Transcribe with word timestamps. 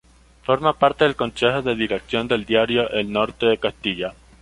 Forma 0.41 0.73
parte 0.73 1.03
del 1.05 1.15
consejo 1.15 1.61
de 1.61 1.75
dirección 1.75 2.27
del 2.27 2.43
diario 2.43 2.89
"El 2.89 3.13
Norte 3.13 3.45
de 3.45 3.59
Castilla". 3.59 4.13